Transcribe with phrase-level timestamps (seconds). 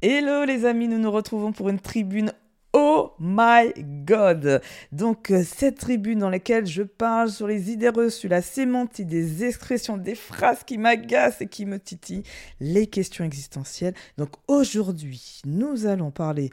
[0.00, 2.32] Hello les amis, nous nous retrouvons pour une tribune.
[2.72, 3.72] Oh my
[4.04, 4.62] God.
[4.92, 9.42] Donc euh, cette tribune dans laquelle je parle sur les idées reçues, la sémantique, des
[9.42, 12.22] expressions, des phrases qui m'agacent et qui me titillent,
[12.60, 13.94] les questions existentielles.
[14.18, 16.50] Donc aujourd'hui, nous allons parler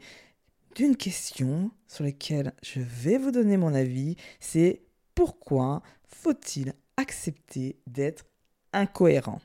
[0.74, 4.82] d'une question sur laquelle je vais vous donner mon avis, c'est
[5.14, 8.24] pourquoi faut-il accepter d'être
[8.72, 9.40] incohérent?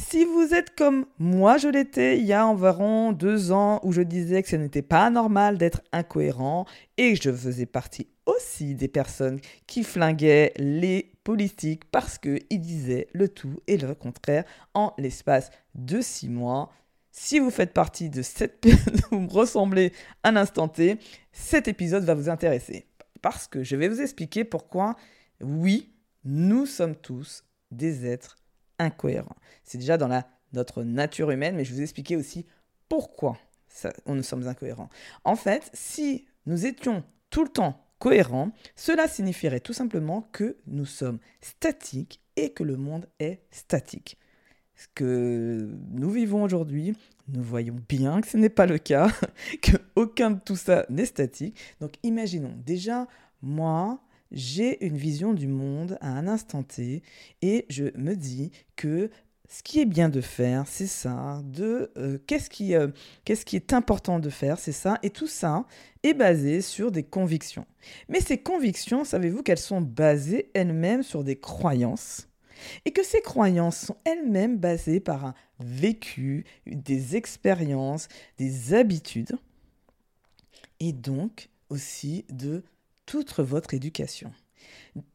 [0.00, 4.02] Si vous êtes comme moi, je l'étais il y a environ deux ans où je
[4.02, 6.64] disais que ce n'était pas normal d'être incohérent
[6.96, 13.28] et je faisais partie aussi des personnes qui flinguaient les politiques parce qu'ils disaient le
[13.28, 14.44] tout et le contraire
[14.74, 16.72] en l'espace de six mois.
[17.12, 18.66] Si vous faites partie de cette
[19.10, 19.92] vous me ressemblez
[20.24, 20.98] un instant T,
[21.32, 22.86] cet épisode va vous intéresser
[23.20, 24.96] parce que je vais vous expliquer pourquoi,
[25.42, 25.92] oui,
[26.24, 28.39] nous sommes tous des êtres
[28.80, 29.36] incohérent.
[29.64, 30.08] C'est déjà dans
[30.52, 32.46] notre nature humaine, mais je vous expliquer aussi
[32.88, 33.38] pourquoi
[34.06, 34.88] on, nous sommes incohérents.
[35.24, 40.86] En fait, si nous étions tout le temps cohérents, cela signifierait tout simplement que nous
[40.86, 44.18] sommes statiques et que le monde est statique.
[44.74, 46.96] Ce que nous vivons aujourd'hui,
[47.28, 49.08] nous voyons bien que ce n'est pas le cas,
[49.62, 51.58] que aucun de tout ça n'est statique.
[51.80, 53.06] Donc imaginons déjà,
[53.42, 54.00] moi,
[54.32, 57.02] j'ai une vision du monde à un instant T
[57.42, 59.10] et je me dis que
[59.48, 62.88] ce qui est bien de faire, c'est ça, de euh, qu'est-ce qui, euh,
[63.24, 65.66] qu'est-ce qui est important de faire, c'est ça, et tout ça
[66.04, 67.66] est basé sur des convictions.
[68.08, 72.28] Mais ces convictions, savez-vous qu'elles sont basées elles-mêmes sur des croyances
[72.84, 78.06] et que ces croyances sont elles-mêmes basées par un vécu, des expériences,
[78.38, 79.36] des habitudes,
[80.78, 82.62] et donc aussi de
[83.10, 84.32] toute votre éducation.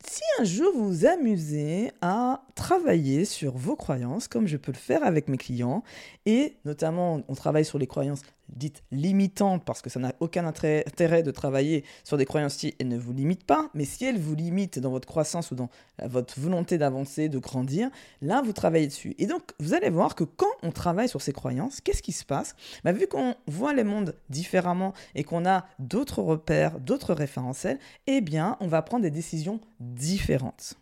[0.05, 4.77] Si un jour vous vous amusez à travailler sur vos croyances, comme je peux le
[4.77, 5.83] faire avec mes clients,
[6.27, 11.23] et notamment on travaille sur les croyances dites limitantes, parce que ça n'a aucun intérêt
[11.23, 14.35] de travailler sur des croyances si elles ne vous limitent pas, mais si elles vous
[14.35, 15.71] limitent dans votre croissance ou dans
[16.03, 17.89] votre volonté d'avancer, de grandir,
[18.21, 19.15] là, vous travaillez dessus.
[19.17, 22.23] Et donc, vous allez voir que quand on travaille sur ces croyances, qu'est-ce qui se
[22.23, 22.55] passe?
[22.83, 28.21] Bah, Vu qu'on voit les mondes différemment et qu'on a d'autres repères, d'autres référentiels, eh
[28.21, 30.75] bien, on va prendre des décisions différentes.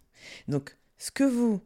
[0.50, 1.62] Donc, ce que vous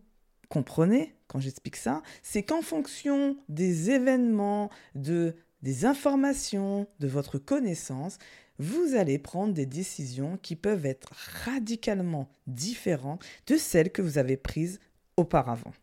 [0.49, 8.19] comprenez quand j'explique ça, c'est qu'en fonction des événements, de des informations, de votre connaissance,
[8.59, 11.11] vous allez prendre des décisions qui peuvent être
[11.43, 14.79] radicalement différentes de celles que vous avez prises
[15.17, 15.73] auparavant.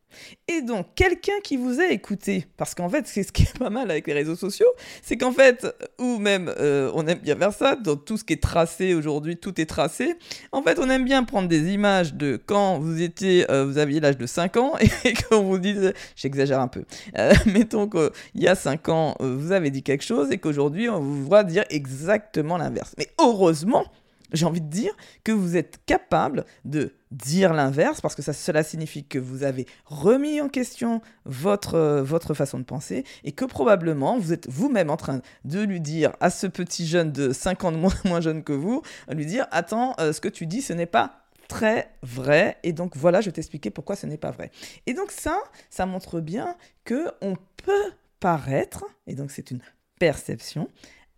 [0.47, 3.69] Et donc, quelqu'un qui vous a écouté, parce qu'en fait, c'est ce qui est pas
[3.69, 4.69] mal avec les réseaux sociaux,
[5.03, 5.67] c'est qu'en fait,
[5.99, 9.37] ou même euh, on aime bien faire ça, dans tout ce qui est tracé aujourd'hui,
[9.37, 10.15] tout est tracé.
[10.53, 13.99] En fait, on aime bien prendre des images de quand vous étiez, euh, vous aviez
[13.99, 14.75] l'âge de 5 ans,
[15.05, 16.85] et qu'on vous dise, j'exagère un peu,
[17.19, 21.01] euh, mettons qu'il y a 5 ans, vous avez dit quelque chose, et qu'aujourd'hui, on
[21.01, 22.95] vous voit dire exactement l'inverse.
[22.99, 23.85] Mais heureusement,
[24.33, 29.05] j'ai envie de dire que vous êtes capable de dire l'inverse, parce que cela signifie
[29.05, 34.19] que vous avez remis en question votre, euh, votre façon de penser, et que probablement
[34.19, 37.73] vous êtes vous-même en train de lui dire à ce petit jeune de 5 ans
[37.73, 40.73] de moins, moins jeune que vous, lui dire, attends, euh, ce que tu dis, ce
[40.73, 44.51] n'est pas très vrai, et donc voilà, je vais t'expliquer pourquoi ce n'est pas vrai.
[44.87, 45.39] Et donc ça,
[45.71, 49.61] ça montre bien que on peut paraître, et donc c'est une
[49.99, 50.69] perception,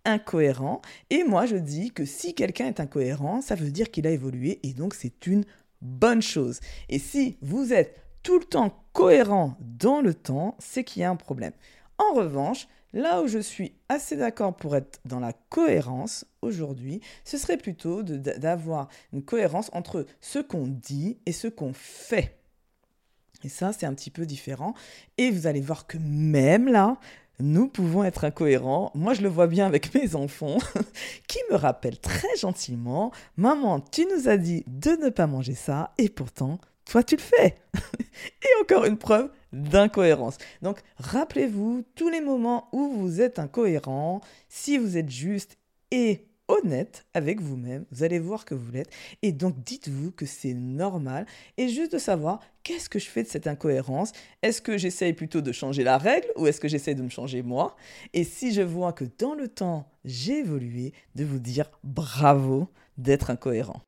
[0.06, 0.80] incohérent.
[1.10, 4.60] Et moi, je dis que si quelqu'un est incohérent, ça veut dire qu'il a évolué
[4.62, 5.44] et donc c'est une
[5.82, 6.60] bonne chose.
[6.88, 11.10] Et si vous êtes tout le temps cohérent dans le temps, c'est qu'il y a
[11.10, 11.52] un problème.
[11.98, 17.38] En revanche, là où je suis assez d'accord pour être dans la cohérence aujourd'hui, ce
[17.38, 22.38] serait plutôt d'avoir une cohérence entre ce qu'on dit et ce qu'on fait.
[23.44, 24.74] Et ça, c'est un petit peu différent.
[25.18, 26.98] Et vous allez voir que même là,
[27.40, 28.90] nous pouvons être incohérents.
[28.94, 30.58] Moi, je le vois bien avec mes enfants
[31.28, 35.92] qui me rappellent très gentiment, Maman, tu nous as dit de ne pas manger ça,
[35.98, 37.56] et pourtant, toi, tu le fais.
[37.74, 40.38] et encore une preuve d'incohérence.
[40.62, 45.58] Donc, rappelez-vous tous les moments où vous êtes incohérent, si vous êtes juste
[45.90, 48.90] et honnête avec vous-même, vous allez voir que vous l'êtes,
[49.22, 51.26] et donc dites-vous que c'est normal,
[51.56, 54.12] et juste de savoir qu'est-ce que je fais de cette incohérence,
[54.42, 57.42] est-ce que j'essaye plutôt de changer la règle, ou est-ce que j'essaye de me changer
[57.42, 57.76] moi,
[58.12, 63.30] et si je vois que dans le temps j'ai évolué, de vous dire bravo d'être
[63.30, 63.82] incohérent.